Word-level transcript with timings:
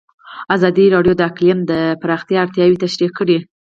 ازادي 0.55 0.85
راډیو 0.95 1.13
د 1.17 1.21
اقلیم 1.31 1.59
د 1.71 1.73
پراختیا 2.01 2.39
اړتیاوې 2.43 2.81
تشریح 2.83 3.11
کړي. 3.19 3.37